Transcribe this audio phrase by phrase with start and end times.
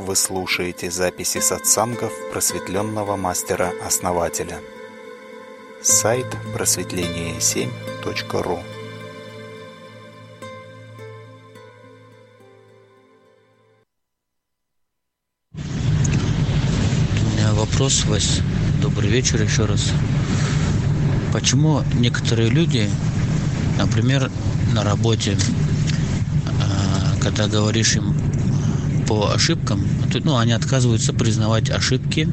[0.00, 4.58] Вы слушаете записи сатсангов просветленного мастера-основателя.
[5.82, 6.24] Сайт
[6.54, 8.60] просветление7.ру
[15.52, 15.58] У
[17.36, 18.40] меня вопрос, Вась.
[18.80, 19.92] Добрый вечер еще раз.
[21.30, 22.88] Почему некоторые люди,
[23.76, 24.30] например,
[24.72, 25.36] на работе,
[26.46, 28.09] а, когда говоришь им
[29.10, 29.84] по ошибкам,
[30.22, 32.28] ну, они отказываются признавать ошибки,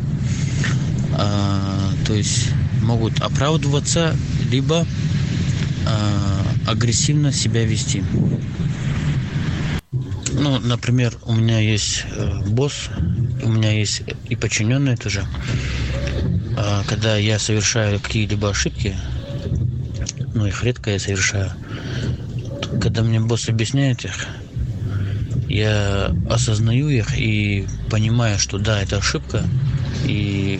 [1.11, 2.51] а, то есть
[2.83, 4.15] могут оправдываться,
[4.51, 4.85] либо
[5.87, 8.03] а, агрессивно себя вести.
[10.33, 12.89] Ну, например, у меня есть э, босс,
[13.41, 15.25] у меня есть и подчиненные тоже.
[16.55, 18.95] А, когда я совершаю какие-либо ошибки,
[20.35, 21.51] ну их редко я совершаю,
[22.79, 24.27] когда мне босс объясняет их,
[25.47, 29.43] я осознаю их и понимаю, что да, это ошибка,
[30.05, 30.59] и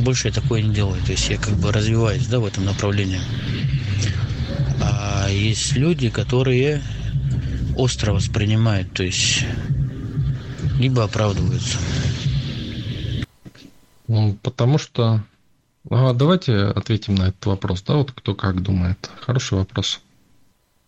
[0.00, 1.02] больше я такое не делаю.
[1.04, 3.20] То есть я как бы развиваюсь да, в этом направлении.
[4.80, 6.82] А есть люди, которые
[7.76, 9.44] остро воспринимают, то есть
[10.78, 11.78] либо оправдываются.
[14.08, 15.22] Ну, потому что...
[15.88, 19.10] А давайте ответим на этот вопрос, да, вот кто как думает.
[19.20, 20.00] Хороший вопрос.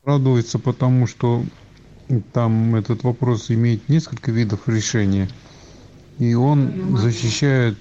[0.05, 1.45] Радуется, потому что
[2.33, 5.29] там этот вопрос имеет несколько видов решения,
[6.19, 7.77] и он защищает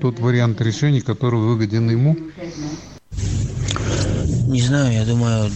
[0.00, 2.16] тот вариант решения, который выгоден ему.
[4.48, 5.50] Не знаю, я думаю,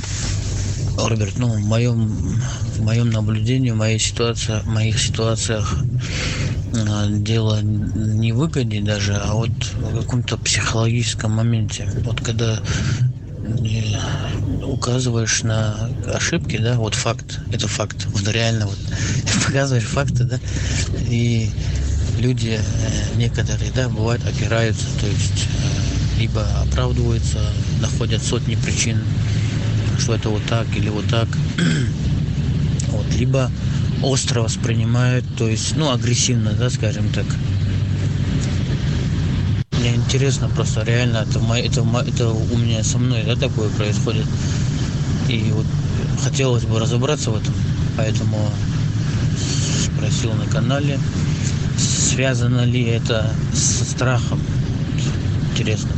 [0.97, 5.79] Роберт, ну, в моем, в моем наблюдении, в моей ситуации, в моих ситуациях
[6.75, 11.89] а, дело не выгоде даже, а вот в каком-то психологическом моменте.
[12.05, 12.61] Вот когда
[14.63, 18.79] указываешь на ошибки, да, вот факт, это факт, вот реально вот
[19.47, 20.41] показываешь факты, да,
[21.09, 21.51] и
[22.19, 27.41] люди э, некоторые, да, бывают опираются, то есть э, либо оправдываются,
[27.81, 29.03] находят сотни причин
[29.99, 31.29] что это вот так или вот так.
[32.89, 33.51] вот, либо
[34.03, 37.27] остро воспринимают, то есть, ну, агрессивно, да, скажем так.
[39.89, 44.27] Мне интересно просто реально, это, это, это у меня со мной, да, такое происходит.
[45.29, 45.65] И вот
[46.23, 47.55] хотелось бы разобраться в этом,
[47.97, 48.37] поэтому
[49.39, 50.99] спросил на канале,
[51.79, 54.41] связано ли это со страхом.
[55.53, 55.91] Интересно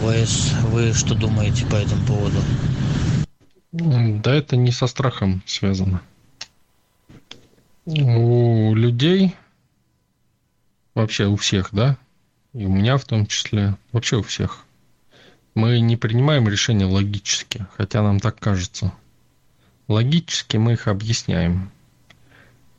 [0.00, 0.52] ВС.
[0.70, 2.38] Вы что думаете по этому поводу?
[3.72, 6.02] Да это не со страхом связано.
[7.84, 9.34] У людей,
[10.96, 11.96] вообще у всех, да,
[12.52, 14.64] и у меня в том числе, вообще у всех,
[15.54, 18.92] мы не принимаем решения логически, хотя нам так кажется.
[19.86, 21.70] Логически мы их объясняем,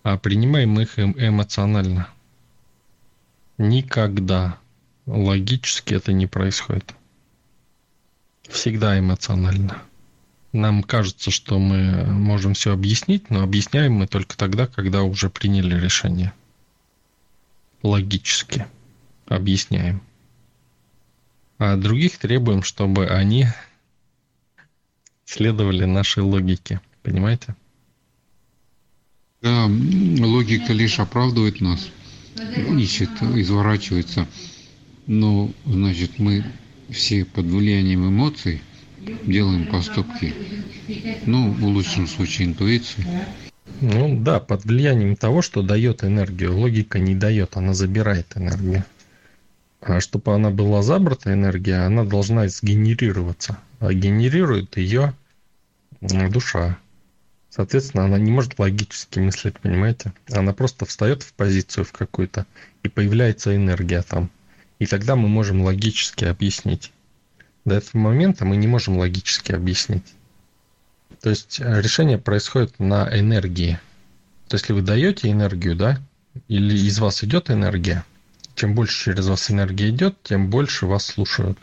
[0.04, 2.10] а принимаем их эм, эмоционально.
[3.58, 4.58] Никогда
[5.06, 6.94] логически это не происходит
[8.50, 9.82] всегда эмоционально.
[10.54, 15.80] Нам кажется, что мы можем все объяснить, но объясняем мы только тогда, когда уже приняли
[15.80, 16.34] решение.
[17.88, 18.68] Логически
[19.28, 20.02] объясняем.
[21.58, 23.48] А других требуем, чтобы они
[25.24, 26.82] следовали нашей логике.
[27.02, 27.56] Понимаете?
[29.42, 31.90] Да, логика лишь оправдывает нас,
[32.78, 34.28] ищет, изворачивается.
[35.06, 36.44] Но, значит, мы
[36.90, 38.62] все под влиянием эмоций
[39.26, 40.34] делаем поступки.
[41.26, 43.06] Ну, в лучшем случае интуицию.
[43.80, 46.58] Ну да, под влиянием того, что дает энергию.
[46.58, 48.84] Логика не дает, она забирает энергию.
[49.82, 53.60] А чтобы она была забрата энергия, она должна сгенерироваться.
[53.80, 55.14] А генерирует ее
[56.02, 56.78] душа.
[57.50, 60.12] Соответственно, она не может логически мыслить, понимаете?
[60.32, 62.46] Она просто встает в позицию в какую-то,
[62.84, 64.30] и появляется энергия там.
[64.80, 66.92] И тогда мы можем логически объяснить.
[67.66, 70.06] До этого момента мы не можем логически объяснить.
[71.22, 73.80] То есть э, решение происходит на энергии.
[74.48, 76.00] То есть если вы даете энергию, да,
[76.48, 78.06] или из вас идет энергия,
[78.56, 81.58] чем больше через вас энергия идет, тем больше вас слушают.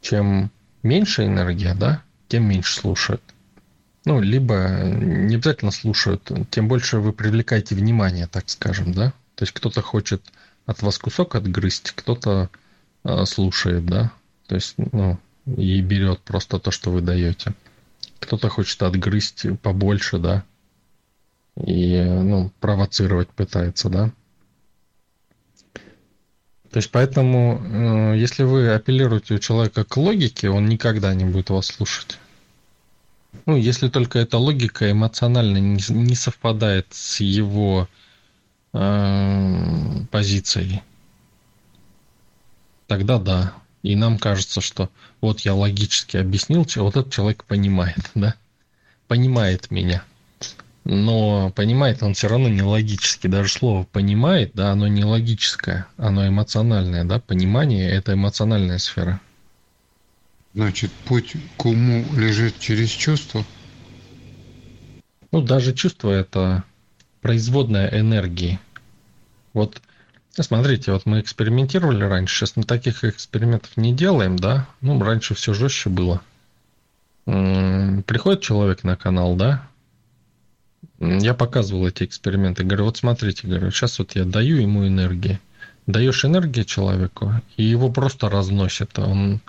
[0.00, 0.50] Чем
[0.82, 3.22] меньше энергия, да, тем меньше слушают.
[4.04, 9.12] Ну, либо не обязательно слушают, тем больше вы привлекаете внимание, так скажем, да.
[9.34, 10.22] То есть кто-то хочет
[10.64, 12.50] от вас кусок отгрызть, кто-то
[13.04, 14.12] э, слушает, да,
[14.46, 17.52] то есть, ну, и берет просто то, что вы даете.
[18.26, 20.44] Кто-то хочет отгрызть побольше, да,
[21.64, 24.10] и, ну, провоцировать пытается, да.
[26.70, 31.50] То есть, поэтому, э, если вы апеллируете у человека к логике, он никогда не будет
[31.50, 32.18] вас слушать.
[33.46, 37.88] Ну, если только эта логика эмоционально не, не совпадает с его
[38.72, 40.82] э, позицией,
[42.88, 43.54] тогда да.
[43.82, 44.90] И нам кажется, что
[45.26, 48.34] вот я логически объяснил, вот этот человек понимает, да?
[49.08, 50.04] Понимает меня.
[50.84, 53.26] Но понимает он все равно не логически.
[53.26, 57.18] Даже слово понимает, да, оно не логическое, оно эмоциональное, да.
[57.18, 59.20] Понимание– это эмоциональная сфера.
[60.54, 63.44] Значит, путь к уму лежит через чувство?
[65.32, 66.62] Ну, даже чувство– это
[67.20, 68.60] производная энергии.
[69.52, 69.82] Вот
[70.42, 74.66] смотрите, вот мы экспериментировали раньше, сейчас мы таких экспериментов не делаем, да?
[74.80, 76.20] Ну, раньше все жестче было.
[77.24, 79.66] Приходит человек на канал, да?
[80.98, 82.64] Я показывал эти эксперименты.
[82.64, 85.40] Говорю, вот смотрите, говорю, сейчас вот я даю ему энергии.
[85.86, 88.98] Даешь энергию человеку, и его просто разносит.
[88.98, 89.40] Он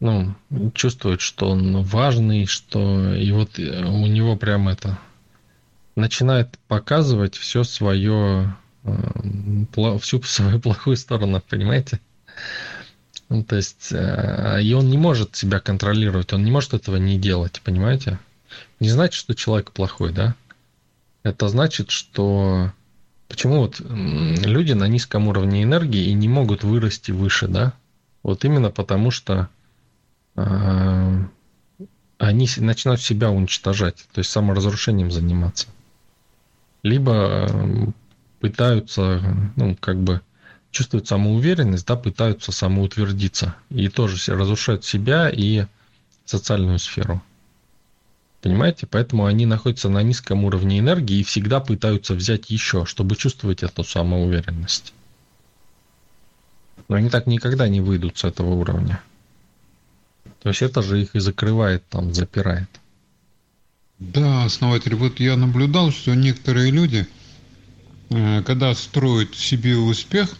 [0.00, 0.34] ну,
[0.74, 4.98] чувствует, что он важный, что и вот э, у него прям это
[5.96, 8.54] начинает показывать все свое,
[10.00, 12.00] всю свою плохую сторону, понимаете?
[13.28, 17.18] Ну, то есть, э, и он не может себя контролировать, он не может этого не
[17.18, 18.18] делать, понимаете?
[18.80, 20.34] Не значит, что человек плохой, да?
[21.22, 22.70] Это значит, что
[23.28, 27.72] почему вот люди на низком уровне энергии и не могут вырасти выше, да?
[28.22, 29.48] Вот именно потому, что
[30.36, 31.26] а,
[32.18, 35.66] они начинают себя уничтожать, то есть саморазрушением заниматься.
[36.82, 37.92] Либо
[38.44, 39.22] пытаются,
[39.56, 40.20] ну, как бы,
[40.70, 43.56] чувствуют самоуверенность, да, пытаются самоутвердиться.
[43.70, 45.64] И тоже разрушают себя и
[46.26, 47.22] социальную сферу.
[48.42, 48.86] Понимаете?
[48.86, 53.82] Поэтому они находятся на низком уровне энергии и всегда пытаются взять еще, чтобы чувствовать эту
[53.82, 54.92] самоуверенность.
[56.88, 59.00] Но они так никогда не выйдут с этого уровня.
[60.42, 62.68] То есть это же их и закрывает, там, запирает.
[63.98, 67.08] Да, основатель, вот я наблюдал, что некоторые люди,
[68.08, 70.36] когда строят себе успех,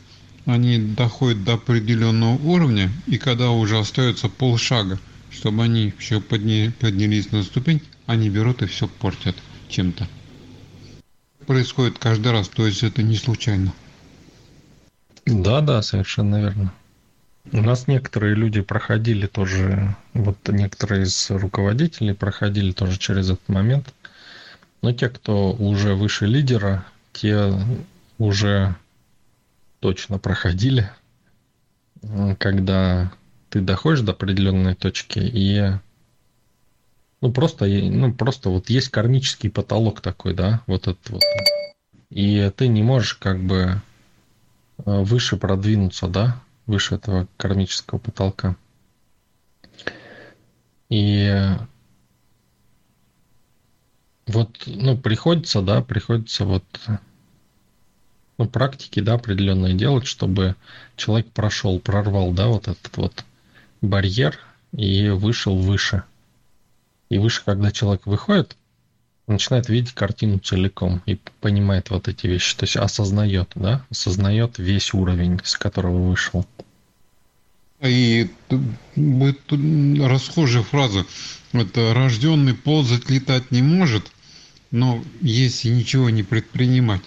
[0.47, 4.99] они доходят до определенного уровня, и когда уже остается полшага,
[5.31, 6.73] чтобы они еще подня...
[6.81, 9.37] поднялись на ступень, они берут и все портят
[9.69, 10.07] чем-то.
[11.47, 13.73] Происходит каждый раз, то есть это не случайно.
[15.27, 16.73] Да, да, совершенно верно.
[17.53, 23.93] У нас некоторые люди проходили тоже, вот некоторые из руководителей проходили тоже через этот момент.
[24.81, 27.53] Но те, кто уже выше лидера, те
[28.19, 28.75] уже
[29.81, 30.91] точно проходили,
[32.39, 33.13] когда
[33.49, 35.73] ты доходишь до определенной точки и
[37.21, 41.23] ну просто, ну просто вот есть кармический потолок такой, да, вот этот вот.
[42.11, 43.81] И ты не можешь как бы
[44.79, 48.57] э, выше продвинуться, да, выше этого кармического потолка.
[50.91, 51.57] И
[54.27, 56.65] вот, ну, приходится, да, приходится вот
[58.39, 60.57] ну, практики, да, определенные делать, чтобы
[60.97, 63.25] человек прошел, прорвал, да, вот этот вот
[63.81, 64.39] барьер
[64.73, 66.03] и вышел выше.
[67.11, 68.57] И выше, когда человек выходит,
[69.27, 74.93] начинает видеть картину целиком и понимает вот эти вещи, то есть осознает, да, осознает весь
[74.95, 76.47] уровень, с которого вышел.
[77.81, 78.31] И
[78.97, 81.05] будет расхожая фраза,
[81.53, 84.11] это рожденный ползать, летать не может,
[84.75, 87.05] но если ничего не предпринимать.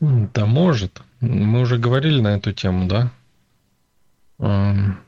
[0.00, 1.00] Да может.
[1.20, 3.10] Мы уже говорили на эту тему, да?
[4.36, 4.98] В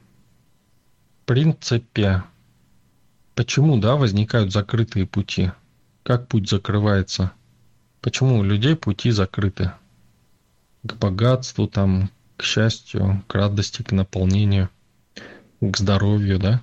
[1.26, 2.22] принципе,
[3.34, 5.52] почему, да, возникают закрытые пути?
[6.02, 7.32] Как путь закрывается?
[8.00, 9.72] Почему у людей пути закрыты?
[10.82, 14.70] К богатству, там, к счастью, к радости, к наполнению,
[15.60, 16.62] к здоровью, да?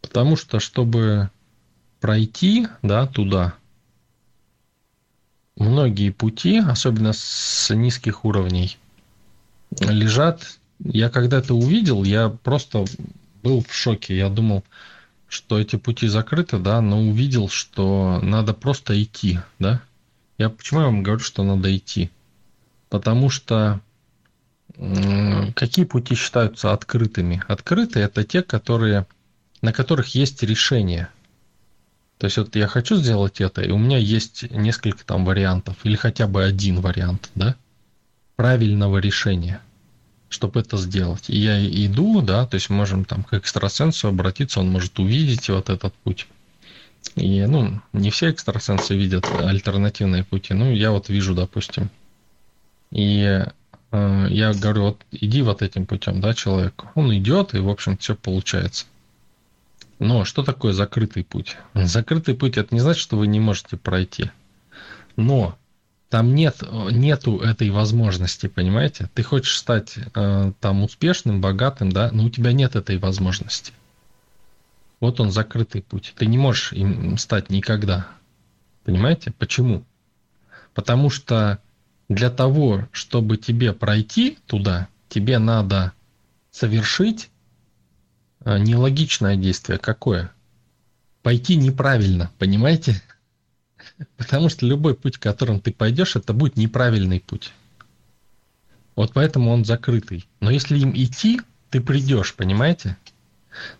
[0.00, 1.28] Потому что, чтобы
[2.04, 3.54] пройти, да, туда,
[5.56, 8.76] многие пути, особенно с низких уровней,
[9.80, 10.58] лежат.
[10.80, 12.84] Я когда это увидел, я просто
[13.42, 14.18] был в шоке.
[14.18, 14.64] Я думал,
[15.28, 19.80] что эти пути закрыты, да, но увидел, что надо просто идти, да.
[20.36, 22.10] Я почему я вам говорю, что надо идти?
[22.90, 23.80] Потому что
[25.56, 27.42] какие пути считаются открытыми?
[27.48, 29.06] Открытые это те, которые,
[29.62, 31.08] на которых есть решение.
[32.24, 35.94] То есть вот я хочу сделать это, и у меня есть несколько там вариантов, или
[35.94, 37.54] хотя бы один вариант, да,
[38.36, 39.60] правильного решения–
[40.30, 41.28] чтобы это сделать.
[41.28, 45.68] И я иду, да, то есть можем там к экстрасенсу обратиться, он может увидеть вот
[45.68, 46.26] этот путь.
[47.14, 51.90] И, ну, не все экстрасенсы видят альтернативные пути, ну, я вот вижу, допустим.
[52.90, 53.44] И
[53.92, 56.84] э, я говорю, вот иди вот этим путем, да, человек.
[56.94, 58.86] Он идет, и, в общем, все получается.
[59.98, 61.56] Но что такое закрытый путь?
[61.74, 64.30] Закрытый путь это не значит, что вы не можете пройти.
[65.16, 65.56] Но
[66.10, 69.10] там нет нету этой возможности, понимаете?
[69.14, 73.72] Ты хочешь стать э, там успешным, богатым, да, но у тебя нет этой возможности.
[75.00, 76.14] Вот он закрытый путь.
[76.16, 78.08] Ты не можешь им стать никогда.
[78.84, 79.32] Понимаете?
[79.32, 79.84] Почему?
[80.72, 81.58] Потому что
[82.08, 85.92] для того, чтобы тебе пройти туда, тебе надо
[86.50, 87.33] совершить а,
[88.44, 89.78] нелогичное действие.
[89.78, 90.30] Какое?
[91.22, 93.02] Пойти неправильно, понимаете?
[94.16, 97.52] Потому что любой путь, которым ты пойдешь, это будет неправильный путь.
[98.96, 100.26] Вот поэтому он закрытый.
[100.40, 102.96] Но если им идти, ты придешь, понимаете?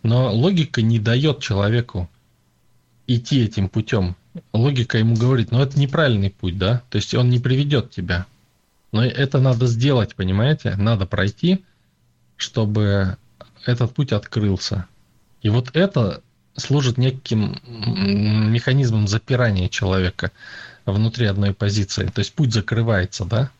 [0.02, 2.08] Но логика не дает человеку
[3.06, 4.16] идти этим путем.
[4.52, 6.82] Логика ему говорит, ну это неправильный путь, да?
[6.90, 8.26] То есть он не приведет тебя.
[8.92, 10.74] Но это надо сделать, понимаете?
[10.76, 11.64] Надо пройти,
[12.36, 13.16] чтобы
[13.66, 14.86] этот путь открылся.
[15.42, 16.22] И вот это
[16.56, 20.30] служит неким механизмом запирания человека
[20.86, 22.06] внутри одной позиции.
[22.06, 23.50] То есть путь закрывается, да?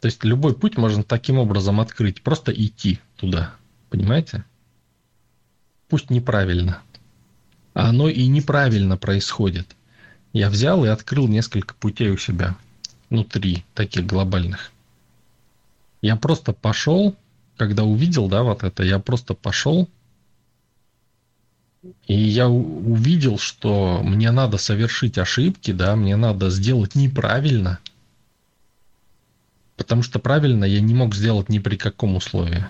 [0.00, 3.54] То есть любой путь можно таким образом открыть, просто идти туда.
[3.90, 4.44] Понимаете?
[5.88, 6.80] Пусть неправильно.
[7.74, 9.76] А оно и неправильно происходит.
[10.32, 12.56] Я взял и открыл несколько путей у себя
[13.10, 14.70] внутри, таких глобальных.
[16.00, 17.16] Я просто пошел
[17.60, 19.86] когда увидел, да, вот это, я просто пошел,
[22.06, 27.78] и я увидел, что мне надо совершить ошибки, да, мне надо сделать неправильно,
[29.76, 32.64] потому что правильно я не мог сделать ни при каком условии.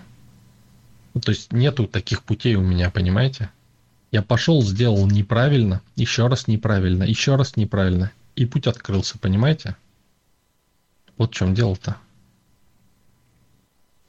[1.14, 3.48] Ну, то есть нету таких путей у меня, понимаете?
[4.10, 9.76] Я пошел, сделал неправильно, еще раз неправильно, еще раз неправильно, и путь открылся, понимаете?
[11.16, 11.96] Вот в чем дело-то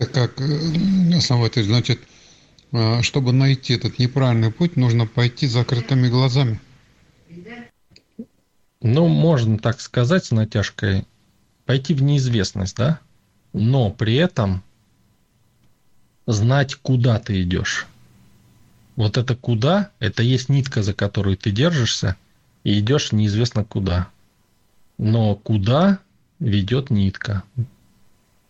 [0.08, 2.00] как э, основатель, значит,
[2.72, 6.60] э, чтобы найти этот неправильный путь, нужно пойти закрытыми глазами.
[8.82, 11.06] Ну, можно так сказать с натяжкой,
[11.66, 13.00] пойти в неизвестность, да?
[13.54, 14.64] Но при этом
[16.26, 17.88] знать, куда ты идешь.
[18.96, 22.16] Вот это куда, это есть нитка, за которую ты держишься,
[22.64, 24.10] и идешь неизвестно куда.
[24.98, 26.00] Но куда
[26.40, 27.44] ведет нитка?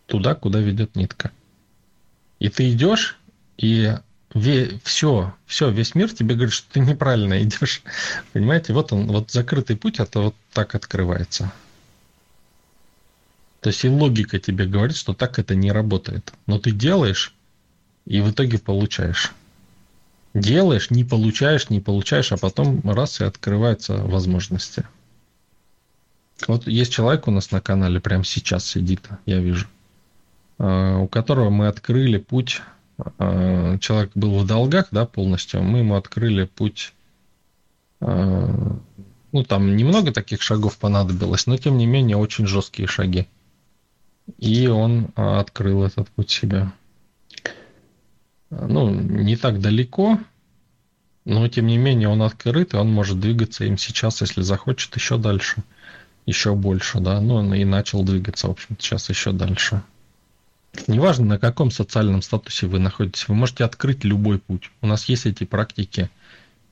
[0.06, 1.30] Туда, куда ведет нитка.
[2.42, 3.16] И ты идешь,
[3.56, 3.94] и
[4.34, 7.84] ве, все, все, весь мир тебе говорит, что ты неправильно идешь.
[8.32, 11.52] Понимаете, вот он, вот закрытый путь, это вот так открывается.
[13.60, 16.32] То есть и логика тебе говорит, что так это не работает.
[16.46, 17.32] Но ты делаешь,
[18.06, 19.32] и в итоге получаешь.
[20.34, 24.84] Делаешь, не получаешь, не получаешь, а потом раз и открываются возможности.
[26.48, 29.68] Вот есть человек у нас на канале, прямо сейчас сидит, я вижу.
[30.62, 32.62] Э, у которого мы открыли путь.
[33.18, 35.60] Э, человек был в долгах, да, полностью.
[35.60, 36.92] Мы ему открыли путь.
[38.00, 38.48] Э,
[39.32, 43.26] ну, там немного таких шагов понадобилось, но тем не менее очень жесткие шаги.
[44.38, 46.72] И он открыл этот путь себя.
[48.50, 50.20] Ну, не так далеко,
[51.24, 55.18] но тем не менее он открыт, и он может двигаться им сейчас, если захочет, еще
[55.18, 55.64] дальше,
[56.24, 59.82] еще больше, да, ну и начал двигаться, в общем сейчас еще дальше.
[60.86, 64.70] Неважно, на каком социальном статусе вы находитесь, вы можете открыть любой путь.
[64.80, 66.10] У нас есть эти практики,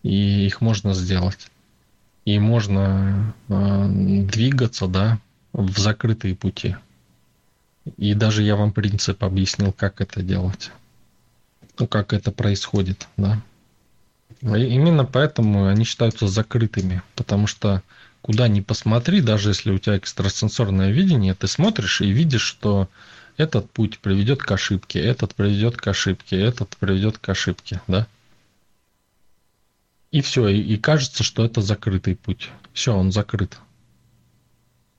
[0.02, 1.50] и их можно сделать.
[2.24, 3.86] И можно э,
[4.24, 5.18] двигаться, да,
[5.52, 6.76] в закрытые пути.
[7.96, 10.70] И даже я вам принцип объяснил, как это делать.
[11.78, 13.40] Ну, как это происходит, да.
[14.42, 17.82] И именно поэтому они считаются закрытыми, потому что
[18.22, 22.88] куда ни посмотри, даже если у тебя экстрасенсорное видение, ты смотришь и видишь, что
[23.40, 28.06] этот путь приведет к ошибке, этот приведет к ошибке, этот приведет к ошибке, да?
[30.10, 32.50] И все, и, и кажется, что это закрытый путь.
[32.72, 33.58] Все, он закрыт.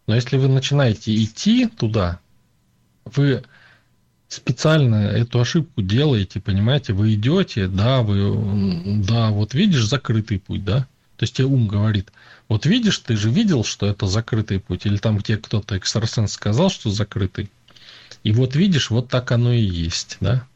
[0.07, 2.19] Но если вы начинаете идти туда,
[3.05, 3.43] вы
[4.27, 10.87] специально эту ошибку делаете, понимаете, вы идете, да, вы, да, вот видишь закрытый путь, да,
[11.17, 12.11] то есть тебе ум говорит,
[12.47, 16.71] вот видишь, ты же видел, что это закрытый путь, или там тебе кто-то экстрасенс сказал,
[16.71, 17.51] что закрытый,
[18.23, 20.47] и вот видишь, вот так оно и есть, да?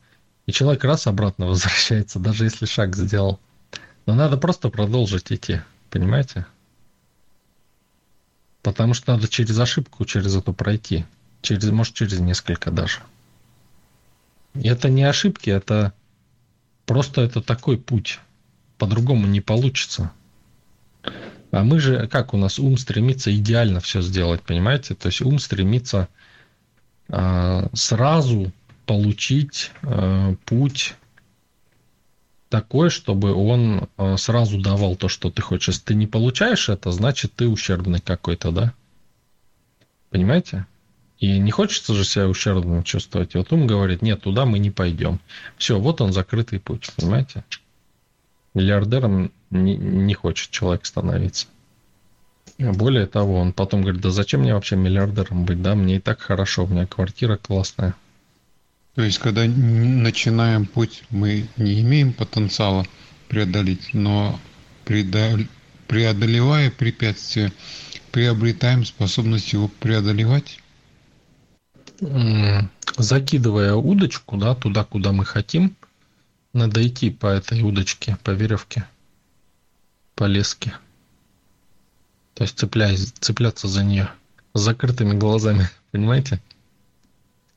[0.45, 3.39] И человек раз обратно возвращается, даже если шаг сделал.
[4.05, 6.45] Но надо просто продолжить идти, понимаете?
[8.62, 11.05] Потому что надо через ошибку, через эту пройти.
[11.41, 13.00] Через, может, через несколько даже.
[14.55, 15.93] И это не ошибки, это
[16.86, 18.19] просто это такой путь.
[18.77, 20.12] По-другому не получится.
[21.51, 24.95] А мы же, как у нас ум стремится идеально все сделать, понимаете?
[24.95, 26.10] То есть ум стремится
[27.07, 28.51] сразу
[28.85, 30.95] получить а, путь
[32.50, 35.67] такой, чтобы он э, сразу давал то, что ты хочешь.
[35.69, 38.74] Если ты не получаешь это, значит ты ущербный какой-то, да?
[40.09, 40.65] Понимаете?
[41.19, 43.35] И не хочется же себя ущербным чувствовать.
[43.35, 45.19] И вот ум говорит, нет, туда мы не пойдем.
[45.57, 47.43] Все, вот он закрытый путь, понимаете?
[48.53, 51.47] Миллиардером не, не хочет человек становиться.
[52.58, 56.22] Более того, он потом говорит, да зачем мне вообще миллиардером быть, да, мне и так
[56.22, 57.96] хорошо, у меня квартира классная.
[58.96, 62.86] То есть, когда начинаем путь, мы не имеем потенциала
[63.28, 64.40] преодолеть, но
[64.86, 67.52] преодолевая препятствия,
[68.12, 70.60] приобретаем способность его преодолевать?
[72.98, 75.75] Закидывая удочку, да, туда, куда мы хотим,
[76.54, 78.86] надо идти по этой удочке, по веревке,
[80.16, 80.74] по леске.
[82.36, 84.10] То есть цепляясь, цепляться за нее
[84.54, 86.42] с закрытыми глазами, понимаете?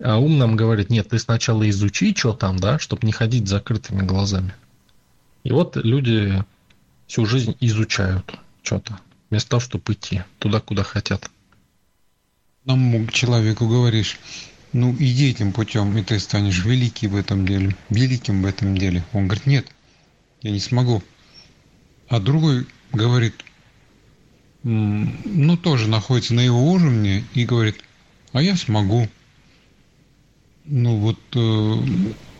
[0.00, 3.50] А ум нам говорит, нет, ты сначала изучи, что там, да, чтобы не ходить с
[3.50, 4.54] закрытыми глазами.
[5.42, 6.44] И вот люди
[7.08, 11.28] всю жизнь изучают что-то, вместо того, чтобы идти туда, куда хотят.
[12.64, 14.18] Нам человеку говоришь,
[14.73, 19.04] ну иди этим путем, и ты станешь великий в этом деле, великим в этом деле.
[19.12, 19.66] Он говорит, нет,
[20.42, 21.02] я не смогу.
[22.08, 23.35] А другой говорит,
[24.62, 27.82] ну, тоже находится на его уровне и говорит,
[28.32, 29.08] а я смогу.
[30.64, 31.74] Ну, вот э,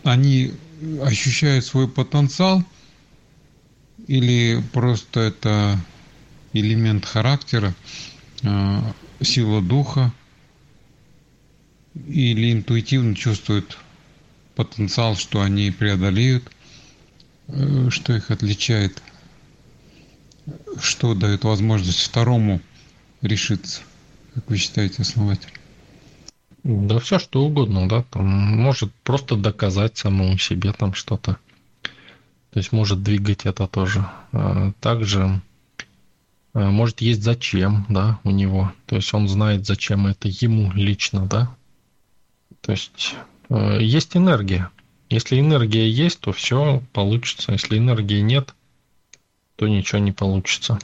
[0.03, 0.53] они
[1.01, 2.63] ощущают свой потенциал
[4.07, 5.79] или просто это
[6.53, 7.73] элемент характера,
[8.43, 8.81] э,
[9.21, 10.13] сила духа,
[12.07, 13.77] или интуитивно чувствуют
[14.55, 16.49] потенциал, что они преодолеют,
[17.47, 19.01] э, что их отличает
[20.81, 22.61] что дает возможность второму
[23.21, 23.81] решиться?
[24.33, 25.51] Как вы считаете, основатель?
[26.63, 31.37] Да все что угодно, да, там может просто доказать самому себе там что-то.
[32.51, 34.05] То есть может двигать это тоже.
[34.31, 35.41] А, также
[36.53, 38.73] а, может есть зачем, да, у него.
[38.87, 41.55] То есть он знает, зачем это ему лично, да.
[42.61, 43.15] То есть
[43.49, 44.69] а, есть энергия.
[45.09, 47.51] Если энергия есть, то все получится.
[47.53, 48.53] Если энергии нет,
[49.59, 50.79] то ничего не получится.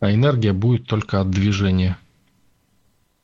[0.00, 1.96] А энергия будет только от движения.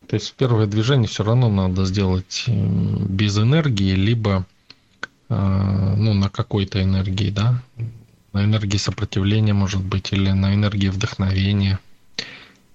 [0.06, 4.46] То есть первое движение все равно надо сделать без энергии, либо
[5.28, 7.60] э, ну, на какой-то энергии, да,
[8.32, 11.80] на энергии сопротивления, может быть, или на энергии вдохновения.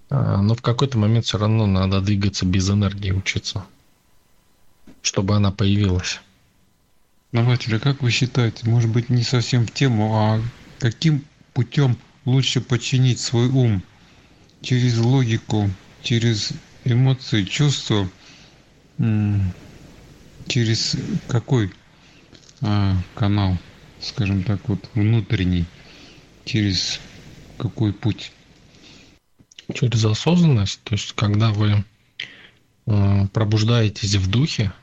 [0.10, 3.64] А, но в какой-то момент все равно надо двигаться без энергии, учиться,
[5.02, 6.20] чтобы она появилась.
[7.32, 10.42] Нователь, а как вы считаете, может быть, не совсем в тему, а
[10.84, 13.82] каким путем лучше подчинить свой ум?
[14.62, 15.70] Через логику
[16.02, 16.52] через
[16.84, 18.10] эмоции чувства
[20.46, 20.98] через
[21.30, 21.72] какой
[22.60, 23.58] а, канал
[24.02, 25.64] скажем так вот внутренний
[26.44, 27.00] через
[27.58, 28.34] какой путь?
[29.74, 31.86] Через осознанность то есть когда вы
[32.88, 34.74] э, пробуждаетесь в духе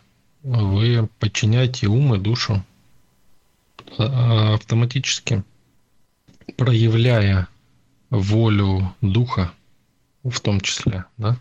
[0.44, 2.64] вы подчиняете ум и душу
[3.98, 5.44] а, автоматически
[6.56, 7.48] проявляя
[8.10, 9.52] волю духа
[10.24, 11.36] в том числе, да?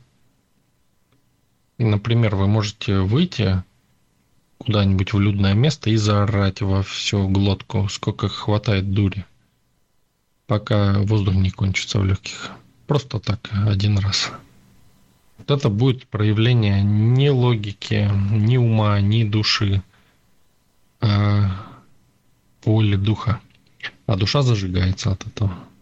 [1.78, 3.64] И, например, вы можете выйти
[4.58, 9.26] куда-нибудь в людное место и заорать во всю глотку, сколько хватает дури,
[10.46, 12.52] пока воздух не кончится в легких.
[12.86, 14.32] Просто так, один раз.
[15.38, 19.82] Вот это будет проявление ни логики, ни ума, ни души,
[21.00, 21.66] а
[22.66, 23.40] воли духа.
[24.10, 25.54] А душа зажигается от этого.